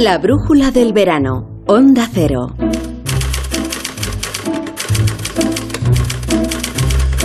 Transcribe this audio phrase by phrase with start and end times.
[0.00, 1.64] La brújula del verano.
[1.66, 2.54] Onda Cero.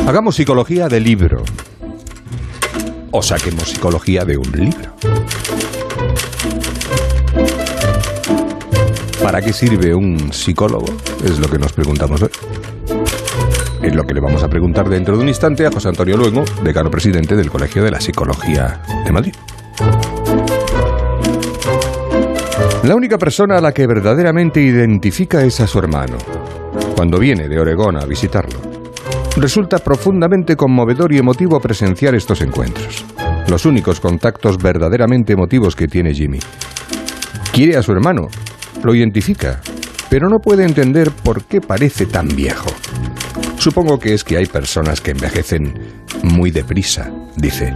[0.07, 1.43] Hagamos psicología de libro.
[3.11, 4.95] O saquemos psicología de un libro.
[9.21, 10.87] ¿Para qué sirve un psicólogo?
[11.23, 12.31] Es lo que nos preguntamos hoy.
[13.83, 16.43] Es lo que le vamos a preguntar dentro de un instante a José Antonio Luengo,
[16.63, 19.35] decano presidente del Colegio de la Psicología de Madrid.
[22.83, 26.17] La única persona a la que verdaderamente identifica es a su hermano,
[26.97, 28.59] cuando viene de Oregón a visitarlo.
[29.37, 33.05] Resulta profundamente conmovedor y emotivo presenciar estos encuentros.
[33.47, 36.39] Los únicos contactos verdaderamente emotivos que tiene Jimmy.
[37.53, 38.27] Quiere a su hermano,
[38.83, 39.61] lo identifica,
[40.09, 42.69] pero no puede entender por qué parece tan viejo.
[43.59, 45.73] Supongo que es que hay personas que envejecen
[46.21, 47.73] muy deprisa, dice.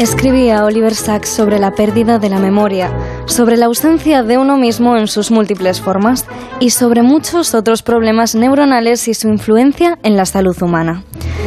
[0.00, 2.90] Escribía Oliver Sacks sobre la pérdida de la memoria,
[3.26, 6.24] sobre la ausencia de uno mismo en sus múltiples formas
[6.58, 11.04] y sobre muchos otros problemas neuronales y su influencia en la salud humana.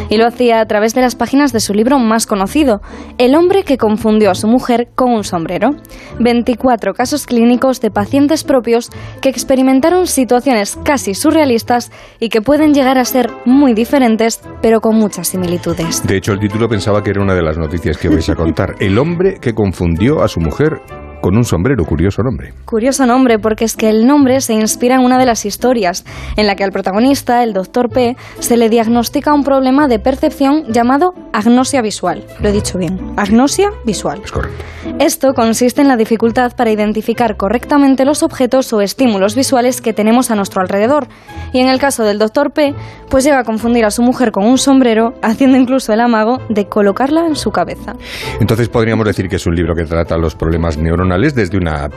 [0.10, 2.82] Y lo hacía a través de las páginas de su libro más conocido,
[3.18, 5.72] El hombre que confundió a su mujer con un sombrero.
[6.20, 8.90] 24 casos clínicos de pacientes propios
[9.22, 14.96] que experimentaron situaciones casi surrealistas y que pueden llegar a ser muy diferentes, pero con
[14.96, 16.06] muchas similitudes.
[16.06, 18.76] De hecho, el título pensaba que era una de las noticias que vais a contar.
[18.80, 20.82] El hombre que confundió a su mujer
[21.24, 22.54] con un sombrero, curioso nombre.
[22.66, 26.04] Curioso nombre, porque es que el nombre se inspira en una de las historias,
[26.36, 30.66] en la que al protagonista, el doctor P, se le diagnostica un problema de percepción
[30.68, 32.26] llamado agnosia visual.
[32.42, 34.20] Lo he dicho bien, agnosia visual.
[34.22, 34.66] Es correcto.
[35.00, 40.30] Esto consiste en la dificultad para identificar correctamente los objetos o estímulos visuales que tenemos
[40.30, 41.08] a nuestro alrededor.
[41.54, 42.76] Y en el caso del doctor P,
[43.10, 46.66] pues llega a confundir a su mujer con un sombrero, haciendo incluso el amago de
[46.66, 47.94] colocarla en su cabeza.
[48.42, 51.90] Entonces podríamos decir que es un libro que trata los problemas neuronales desde una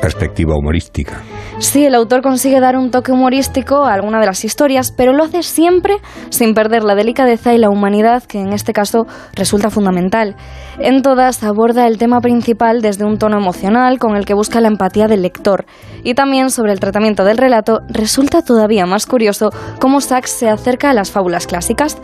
[0.00, 1.22] perspectiva humorística.
[1.58, 5.24] Sí, el autor consigue dar un toque humorístico a alguna de las historias, pero lo
[5.24, 5.96] hace siempre
[6.30, 10.36] sin perder la delicadeza y la humanidad, que en este caso resulta fundamental.
[10.78, 14.68] En todas aborda el tema principal desde un tono emocional con el que busca la
[14.68, 15.66] empatía del lector.
[16.02, 20.90] Y también sobre el tratamiento del relato resulta todavía más curioso cómo Sachs se acerca
[20.90, 21.98] a las fábulas clásicas.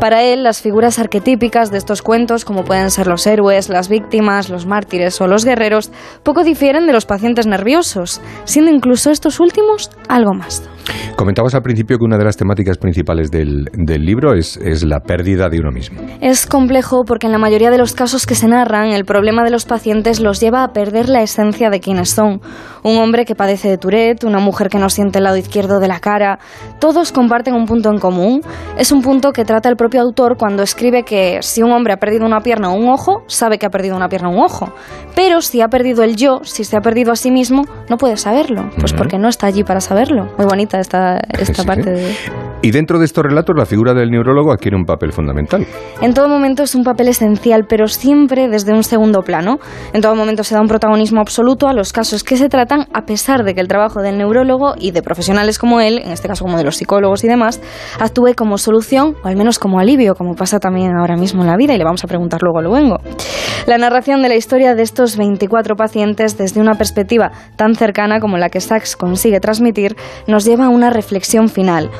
[0.00, 4.50] Para él, las figuras arquetípicas de estos cuentos, como pueden ser los héroes, las víctimas,
[4.50, 5.92] los mártires o los guerreros,
[6.22, 10.62] poco difieren de los pacientes nerviosos, siendo incluso estos últimos algo más.
[11.16, 15.00] Comentabas al principio que una de las temáticas principales del, del libro es, es, la
[15.00, 16.00] pérdida de uno mismo.
[16.20, 19.50] Es complejo porque en la mayoría de los casos que se narran, el problema de
[19.50, 22.40] los pacientes los lleva a perder la esencia de quienes son.
[22.82, 25.88] Un hombre que padece de Tourette, una mujer que no siente el lado izquierdo de
[25.88, 26.38] la cara,
[26.78, 28.42] todos comparten un punto en común.
[28.78, 31.96] Es un punto que trata el propio autor cuando escribe que si un hombre ha
[31.96, 34.72] perdido una pierna o un ojo, sabe que ha perdido una pierna o un ojo.
[35.14, 38.16] Pero si ha perdido el yo, si se ha perdido a sí mismo, no puede
[38.16, 38.98] saberlo, pues uh -huh.
[38.98, 40.28] porque no está allí para saberlo.
[40.36, 42.45] Muy bonita esta, esta Sí, parte de...
[42.62, 45.66] Y dentro de estos relatos, la figura del neurólogo adquiere un papel fundamental.
[46.00, 49.58] En todo momento es un papel esencial, pero siempre desde un segundo plano.
[49.92, 53.02] En todo momento se da un protagonismo absoluto a los casos que se tratan, a
[53.02, 56.44] pesar de que el trabajo del neurólogo y de profesionales como él, en este caso
[56.44, 57.60] como de los psicólogos y demás,
[58.00, 61.56] actúe como solución o al menos como alivio, como pasa también ahora mismo en la
[61.56, 62.98] vida y le vamos a preguntar luego a Luengo.
[63.66, 68.38] La narración de la historia de estos 24 pacientes desde una perspectiva tan cercana como
[68.38, 69.96] la que Sachs consigue transmitir
[70.26, 71.90] nos lleva a una reflexión final,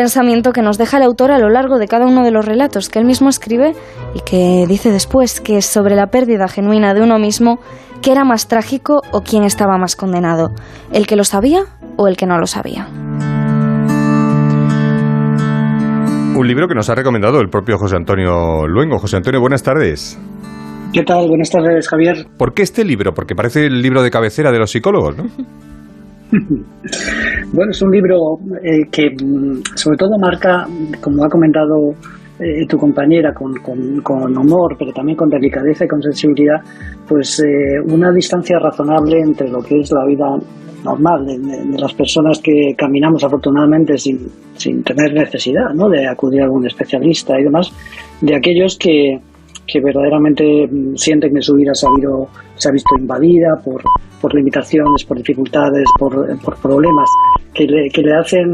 [0.00, 2.88] pensamiento que nos deja el autor a lo largo de cada uno de los relatos
[2.88, 3.74] que él mismo escribe
[4.14, 7.58] y que dice después que es sobre la pérdida genuina de uno mismo
[8.00, 10.52] qué era más trágico o quién estaba más condenado,
[10.90, 11.64] el que lo sabía
[11.98, 12.88] o el que no lo sabía.
[16.34, 18.98] Un libro que nos ha recomendado el propio José Antonio Luengo.
[18.98, 20.18] José Antonio, buenas tardes.
[20.94, 21.28] ¿Qué tal?
[21.28, 22.26] Buenas tardes, Javier.
[22.38, 23.12] ¿Por qué este libro?
[23.12, 25.24] Porque parece el libro de cabecera de los psicólogos, ¿no?
[27.52, 30.66] bueno, es un libro eh, que mm, sobre todo marca,
[31.00, 31.94] como ha comentado
[32.38, 33.54] eh, tu compañera, con,
[34.02, 36.60] con, humor, pero también con delicadeza y con sensibilidad,
[37.06, 40.26] pues eh, una distancia razonable entre lo que es la vida
[40.84, 45.88] normal de, de las personas que caminamos afortunadamente sin, sin tener necesidad ¿no?
[45.88, 47.70] de acudir a algún especialista y demás,
[48.20, 49.18] de aquellos que,
[49.70, 53.82] que verdaderamente mm, sienten que su vida se ha, habido, se ha visto invadida por,
[54.20, 57.08] por limitaciones, por dificultades, por, por problemas
[57.54, 58.46] que le, que le, hacen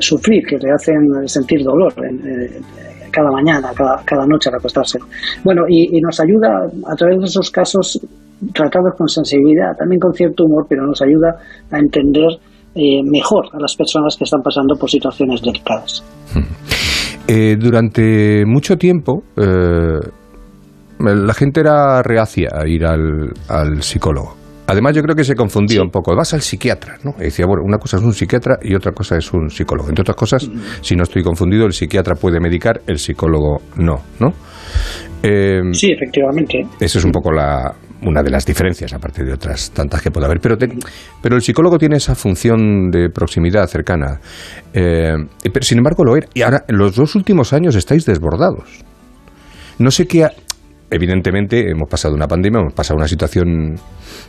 [0.00, 2.62] sufrir, que le hacen sentir dolor en,
[3.10, 4.98] cada mañana, cada, cada, noche al acostarse.
[5.44, 8.00] Bueno, y, nos ayuda a través de esos casos
[8.52, 11.36] tratados con sensibilidad, también con cierto humor, pero nos ayuda
[11.70, 12.26] a entender
[12.74, 16.04] eh, mejor a las personas que están pasando por situaciones delicadas.
[17.26, 19.98] Eh, durante mucho tiempo eh,
[20.98, 24.36] la gente era reacia a ir al, al psicólogo.
[24.66, 26.16] Además, yo creo que se confundía un poco.
[26.16, 27.14] Vas al psiquiatra, ¿no?
[27.18, 29.90] Y decía, bueno, una cosa es un psiquiatra y otra cosa es un psicólogo.
[29.90, 30.48] Entre otras cosas,
[30.80, 34.32] si no estoy confundido, el psiquiatra puede medicar, el psicólogo no, ¿no?
[35.22, 36.66] Eh, sí, efectivamente.
[36.80, 37.74] Esa es un poco la,
[38.04, 40.40] una de las diferencias, aparte de otras tantas que puede haber.
[40.40, 40.56] Pero,
[41.20, 44.18] pero el psicólogo tiene esa función de proximidad cercana.
[44.72, 45.12] Eh,
[45.52, 46.26] pero, sin embargo, lo era.
[46.32, 48.82] Y ahora, en los dos últimos años estáis desbordados.
[49.78, 50.26] No sé qué,
[50.94, 53.74] evidentemente hemos pasado una pandemia, hemos pasado una situación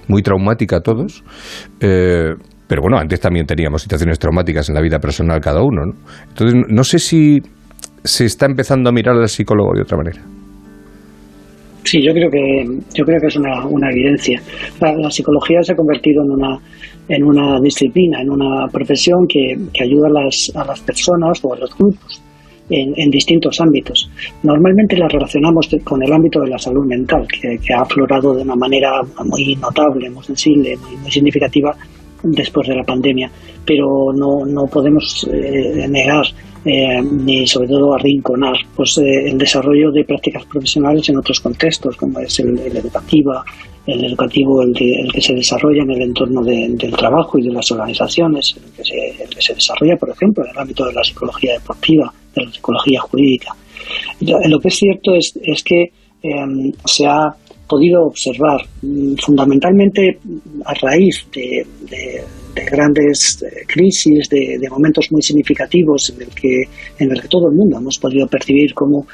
[0.07, 1.23] muy traumática a todos.
[1.79, 2.33] Eh,
[2.67, 5.85] pero bueno, antes también teníamos situaciones traumáticas en la vida personal cada uno.
[5.85, 5.93] ¿no?
[6.29, 7.39] Entonces, no sé si
[8.03, 10.21] se está empezando a mirar al psicólogo de otra manera.
[11.83, 12.65] Sí, yo creo que
[12.95, 14.41] yo creo que es una, una evidencia.
[14.81, 16.57] La, psicología se ha convertido en una
[17.07, 21.53] en una disciplina, en una profesión que, que ayuda a las, a las personas o
[21.53, 22.23] a los grupos
[22.69, 24.09] en, distintos ámbitos.
[24.43, 28.55] Normalmente la relacionamos con el ámbito de la salud mental, que, ha aflorado de una
[28.55, 31.75] manera muy notable, muy sensible, muy, significativa
[32.23, 33.29] después de la pandemia,
[33.65, 36.25] pero no, no podemos eh, negar
[36.65, 41.95] eh, ni sobre todo arrinconar pues, eh, el desarrollo de prácticas profesionales en otros contextos,
[41.95, 43.33] como es el, el educativo,
[43.87, 48.55] el educativo el, que se desarrolla en el entorno del trabajo y de las organizaciones,
[48.57, 51.53] el que, se, el que se desarrolla, por ejemplo, en el ámbito de la psicología
[51.53, 53.55] deportiva, de la psicología jurídica.
[54.21, 55.91] Lo que es cierto es, es que
[56.23, 57.35] em, se ha
[57.67, 60.19] podido observar mm, fundamentalmente
[60.65, 61.65] a raíz de,
[62.69, 66.63] grandes eh, crisis, de, momentos muy significativos en el que
[66.99, 69.05] en el que todo el mundo hemos podido percibir cómo,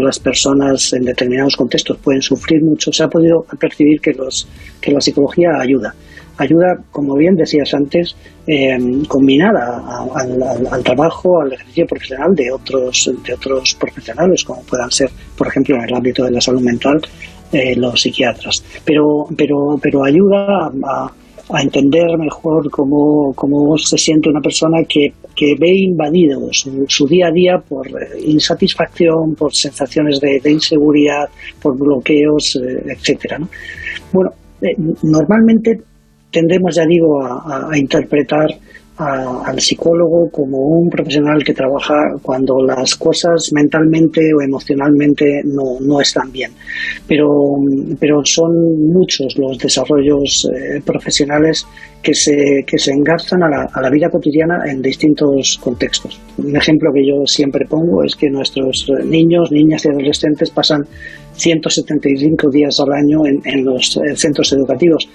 [0.00, 4.48] las personas en determinados contextos pueden sufrir mucho, se ha podido percibir que los
[4.80, 5.94] que la psicología ayuda
[6.38, 8.16] ayuda, como bien decías antes,
[8.46, 8.76] eh,
[9.08, 9.82] combinada
[10.14, 15.76] al, trabajo, al ejercicio profesional de otros, de otros profesionales, como puedan ser, por ejemplo,
[15.76, 17.00] en el ámbito de la salud mental,
[17.52, 18.64] eh, los psiquiatras.
[18.84, 21.12] Pero, pero, pero ayuda a,
[21.60, 27.30] entender mejor cómo, cómo, se siente una persona que, que ve invadido su, día a
[27.30, 31.28] día por eh, insatisfacción, por sensaciones de, inseguridad,
[31.60, 33.38] por bloqueos, etcétera.
[34.12, 34.30] Bueno,
[35.02, 35.80] normalmente
[36.30, 38.48] tendemos, ya digo, a, interpretar
[38.98, 46.00] al psicólogo como un profesional que trabaja cuando las cosas mentalmente o emocionalmente no, no
[46.00, 46.52] están bien.
[47.08, 47.56] Pero,
[47.98, 51.66] pero son muchos los desarrollos eh, profesionales
[52.02, 56.20] que se, que se engarzan a la, a la vida cotidiana en distintos contextos.
[56.36, 60.84] Un ejemplo que yo siempre pongo es que nuestros niños, niñas y adolescentes pasan
[61.42, 65.08] 175 días al año en, los eh, centros educativos.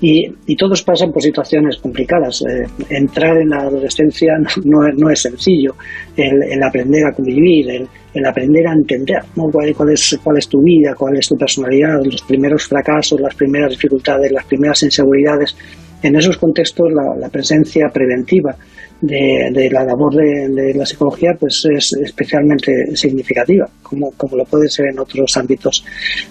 [0.00, 2.42] Y, todos pasan por situaciones complicadas.
[2.42, 4.34] Eh, entrar en la adolescencia
[4.64, 5.74] no, no es sencillo.
[6.16, 10.94] El, aprender a convivir, el, aprender a entender ¿Cuál, cuál, es, cuál es tu vida,
[10.96, 15.56] cuál es tu personalidad, los primeros fracasos, las primeras dificultades, las primeras inseguridades.
[16.02, 18.56] En esos contextos la presencia preventiva
[19.02, 24.86] de, la labor de, la psicología pues es especialmente significativa, como, como lo puede ser
[24.86, 25.84] en otros ámbitos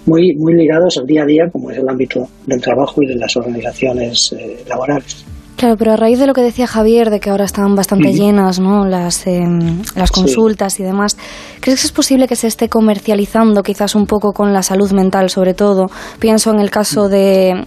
[0.05, 3.15] muy, muy ligados al día a día, como es el ámbito del trabajo y de
[3.15, 5.25] las organizaciones eh, laborales.
[5.61, 8.59] Claro, pero a raíz de lo que decía Javier, de que ahora están bastante llenas
[8.59, 8.83] ¿no?
[8.87, 11.15] las, em, las consultas y demás,
[11.59, 15.29] ¿crees que es posible que se esté comercializando quizás un poco con la salud mental,
[15.29, 15.85] sobre todo?
[16.17, 17.63] Pienso en el caso de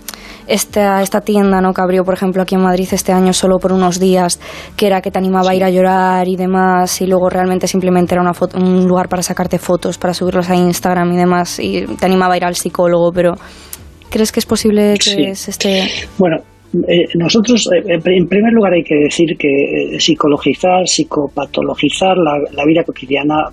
[0.49, 1.73] esta, esta tienda ¿no?
[1.73, 4.41] que abrió, por ejemplo, aquí en Madrid este año solo por unos días,
[4.75, 8.17] que era que te animaba a ir a llorar y demás, y luego realmente simplemente
[8.17, 12.07] era una un lugar para sacarte fotos, para subirlos a Instagram y demás, y te
[12.07, 13.35] animaba a ir al psicólogo, pero
[14.11, 15.89] ¿crees que es posible que se esté...?
[16.19, 16.39] Bueno,
[16.89, 22.83] eh, nosotros, eh, en primer lugar, hay que decir que eh, psicologizar, psicopatologizar la, vida
[22.85, 23.51] cotidiana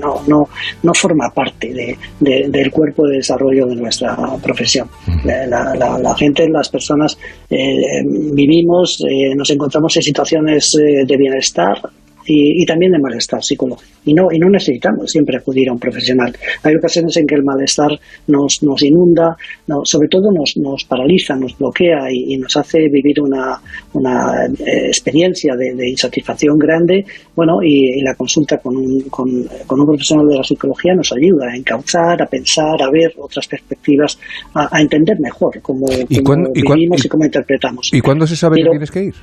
[0.00, 0.48] no, no,
[0.82, 4.88] no forma parte del cuerpo de desarrollo de nuestra profesión.
[5.24, 7.18] La, la, gente, las personas
[7.50, 9.04] vivimos,
[9.36, 11.78] nos encontramos en situaciones de bienestar
[12.26, 13.90] y, también de malestar psicológico.
[14.06, 16.34] Y no, y no necesitamos siempre acudir a un profesional.
[16.62, 17.90] Hay ocasiones en que el malestar
[18.26, 23.20] nos, nos inunda, no, sobre todo nos, nos paraliza, nos bloquea y, nos hace vivir
[23.20, 23.60] una,
[23.94, 27.04] una eh, experiencia de, insatisfacción grande.
[27.34, 31.56] Bueno, y, la consulta con un, con, un profesional de la psicología nos ayuda a
[31.56, 34.18] encauzar, a pensar, a ver otras perspectivas,
[34.54, 37.90] a, entender mejor cómo, vivimos y, cómo interpretamos.
[37.92, 39.14] ¿Y cuándo se sabe que tienes que ir?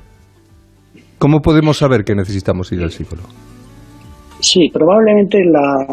[1.21, 3.29] ¿Cómo podemos saber que necesitamos ir al psicólogo?
[4.39, 5.85] Sí, probablemente la,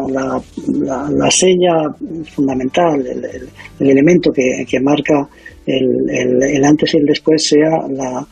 [1.11, 1.83] la, seña
[2.33, 5.29] fundamental, el, elemento que, marca
[5.67, 8.25] el, el, antes y el después sea la,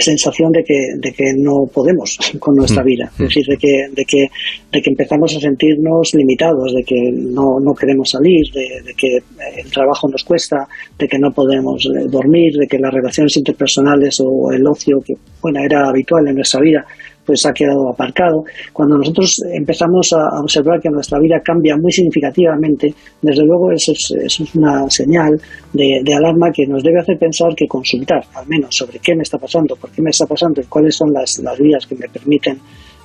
[0.00, 3.24] sensación de que, de que no podemos con nuestra mm, vida, es mm.
[3.24, 4.26] decir, de que, de, que,
[4.72, 9.18] de que empezamos a sentirnos limitados, de que no, no queremos salir, de, que
[9.60, 10.68] el trabajo nos cuesta,
[10.98, 15.14] de que no podemos eh, dormir, de que las relaciones interpersonales o el ocio, que
[15.40, 16.84] bueno, era habitual en nuestra vida,
[17.26, 18.44] pues ha quedado aparcado.
[18.72, 24.40] Cuando nosotros empezamos a observar que nuestra vida cambia muy significativamente, desde luego eso es,
[24.54, 25.40] una señal
[25.72, 29.38] de, alarma que nos debe hacer pensar que consultar, al menos, sobre qué me está
[29.38, 32.58] pasando, por qué me está pasando y cuáles son las, vías que me permiten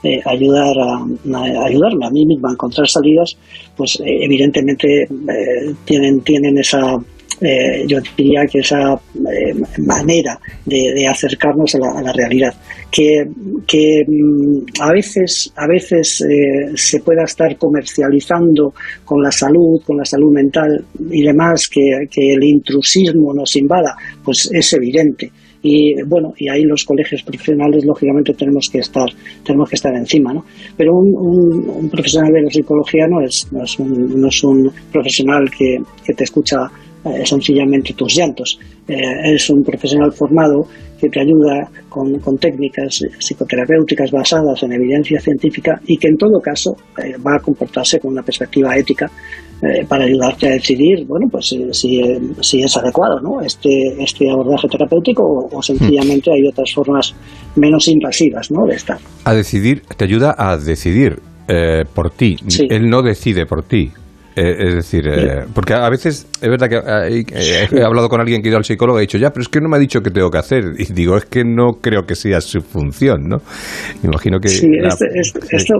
[0.03, 3.37] eh, ayudar a, ayudarme a mí misma a encontrar salidas,
[3.75, 6.97] pues eh, evidentemente eh, tienen, tienen esa
[7.41, 12.53] eh, yo diría que esa eh, manera de, acercarnos a la, realidad,
[12.91, 19.97] que, mm, a veces, a veces eh, se pueda estar comercializando con la salud, con
[19.97, 21.81] la salud mental y demás, que,
[22.15, 25.31] el intrusismo nos invada, pues es evidente.
[25.63, 29.05] Y bueno y ahí los colegios profesionales lógicamente tenemos que estar
[29.45, 30.43] tenemos que estar encima no
[30.75, 35.51] pero un, profesional de la psicología no es no es un, no es un profesional
[35.55, 36.67] que, que te escucha
[37.03, 38.59] eh, sencillamente tus llantos.
[38.87, 40.67] Eh, es un profesional formado
[40.99, 46.75] que te ayuda con, técnicas psicoterapéuticas basadas en evidencia científica y que en todo caso
[47.03, 49.09] eh, va a comportarse con una perspectiva ética
[49.87, 51.93] para ayudarte a decidir, bueno, pues si,
[52.41, 53.41] si es adecuado, ¿no?
[53.41, 57.13] Este, este abordaje terapéutico o, sencillamente hay otras formas
[57.55, 58.65] menos invasivas, ¿no?
[58.65, 58.97] De estar.
[59.23, 61.19] A decidir, te ayuda a decidir
[61.93, 62.37] por ti.
[62.69, 63.91] Él no decide por ti.
[64.33, 68.41] Eh, es decir, eh, porque a veces es verdad que eh, he hablado con alguien
[68.41, 69.79] que ha ido al psicólogo y ha dicho, ya, pero es que no me ha
[69.79, 70.63] dicho qué tengo que hacer.
[70.77, 73.37] Y digo, es que no creo que sea su función, ¿no?
[74.01, 74.47] Me imagino que...
[74.47, 75.05] Sí, este,
[75.51, 75.73] esto,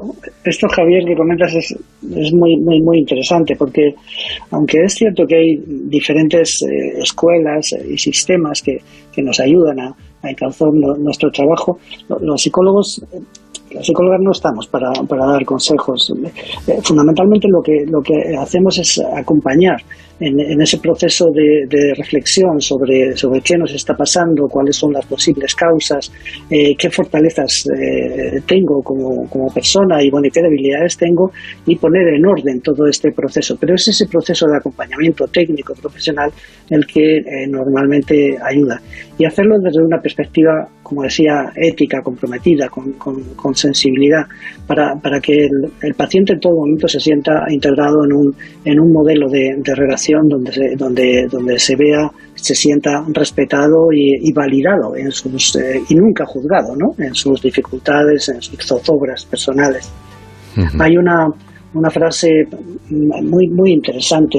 [0.43, 3.93] esto, Javier, que comentas es, es muy, muy, muy interesante porque
[4.51, 6.59] aunque es cierto que hay diferentes
[7.01, 8.79] escuelas y sistemas que,
[9.11, 11.79] que nos ayudan a, a encauzar nuestro trabajo,
[12.21, 13.03] los psicólogos
[13.73, 16.13] los psicólogos no estamos para, para dar consejos.
[16.67, 19.81] Eh, fundamentalmente lo que, lo que hacemos es acompañar
[20.21, 25.55] en, ese proceso de, reflexión sobre, sobre qué nos está pasando, cuáles son las posibles
[25.55, 26.11] causas,
[26.49, 31.31] eh, qué fortalezas eh, tengo como, como, persona y, bueno, qué debilidades tengo
[31.65, 33.57] y poner en orden todo este proceso.
[33.59, 36.31] Pero es ese proceso de acompañamiento técnico, profesional,
[36.69, 38.79] el que eh, normalmente ayuda.
[39.17, 44.23] Y hacerlo desde una perspectiva, como decía, ética, comprometida, con, con, sensibilidad,
[44.65, 45.47] para, para que
[45.81, 49.75] el, paciente en todo momento se sienta integrado en un, en un modelo de, de
[49.75, 55.81] relación donde se, donde, donde se vea, se sienta respetado y, validado en sus, eh,
[55.89, 56.95] y nunca juzgado ¿no?
[57.03, 59.91] en sus dificultades, en sus zozobras personales.
[60.79, 61.27] Hay una,
[61.73, 62.29] una frase
[62.89, 64.37] muy, muy interesante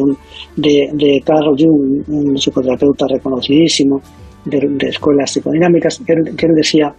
[0.56, 4.00] de, de Carl Jung, un psicoterapeuta reconocidísimo
[4.44, 6.94] de, escuelas psicodinámicas, que, que él decía,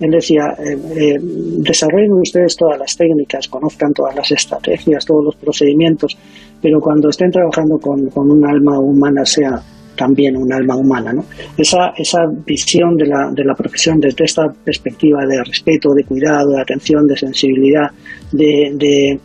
[0.00, 5.36] él decía, eh, eh, desarrollen ustedes todas las técnicas, conozcan todas las estrategias, todos los
[5.36, 6.16] procedimientos,
[6.60, 9.60] pero cuando estén trabajando con, un alma humana sea
[9.96, 11.12] también un alma humana.
[11.12, 11.24] ¿no?
[11.56, 16.50] Esa, esa visión de la, de la profesión desde esta perspectiva de respeto, de cuidado,
[16.50, 17.90] de atención, de sensibilidad,
[18.32, 19.20] de, de,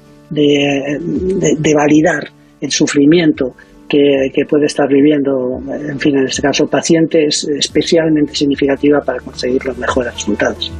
[1.57, 2.29] de validar
[2.61, 3.55] el sufrimiento
[3.89, 9.65] que, puede estar viviendo, en fin, en este caso, paciente, es especialmente significativa para conseguir
[9.65, 10.71] los mejores resultados.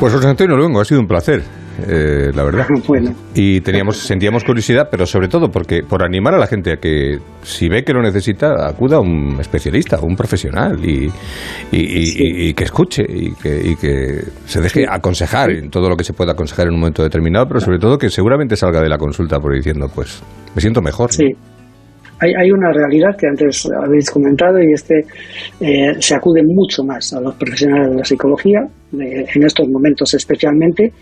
[0.00, 1.42] Pues José Antonio Luengo, ha sido un placer.
[1.88, 2.66] Eh, la verdad.
[3.34, 7.18] Y teníamos, sentíamos curiosidad, pero sobre todo porque por animar a la gente a que
[7.42, 11.10] si ve que lo necesita, acuda a un especialista, un profesional y,
[11.72, 16.30] y, que escuche y que, que se deje aconsejar en todo lo que se pueda
[16.30, 19.52] aconsejar en un momento determinado, pero sobre todo que seguramente salga de la consulta por
[19.52, 20.22] diciendo, pues
[20.54, 21.12] me siento mejor.
[21.12, 21.34] Sí
[22.32, 25.00] hay, una realidad que antes habéis comentado y es que
[25.60, 28.60] eh, se acude mucho más a los profesionales de la psicología,
[29.00, 30.92] eh, en estos momentos especialmente,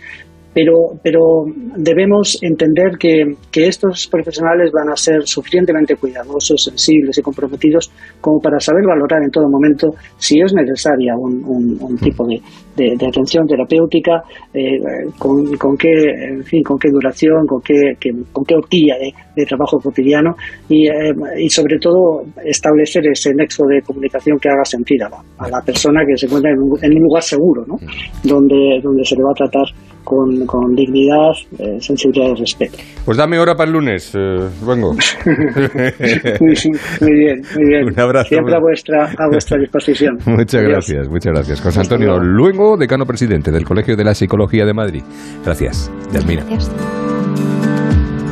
[0.54, 1.44] pero, pero
[1.76, 7.90] debemos entender que, que, estos profesionales van a ser suficientemente cuidadosos, sensibles y comprometidos
[8.20, 12.40] como para saber valorar en todo momento si es necesaria un, un, tipo de,
[12.76, 14.78] de, atención terapéutica, eh,
[15.18, 17.96] con, con, qué, en fin, con qué duración, con qué,
[18.32, 20.34] con qué horquilla de, trabajo cotidiano
[20.68, 25.60] y, eh, y, sobre todo establecer ese nexo de comunicación que haga sentir a la,
[25.62, 27.76] persona que se encuentra en un, en un lugar seguro, ¿no?
[28.22, 29.64] donde, donde se le va a tratar
[30.04, 32.78] con, con dignidad, eh, sensibilidad y respeto.
[33.04, 34.92] Pues dame hora para el lunes, eh, vengo.
[36.40, 37.84] muy, bien, muy bien.
[37.86, 38.28] Un abrazo.
[38.28, 40.18] Siempre a vuestra, a vuestra disposición.
[40.26, 41.60] muchas gracias, muchas gracias.
[41.60, 45.02] José Antonio Luengo, decano presidente del Colegio de la Psicología de Madrid.
[45.44, 46.44] Gracias, Yasmina.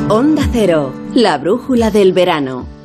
[0.09, 2.79] Onda Cero, la brújula del verano.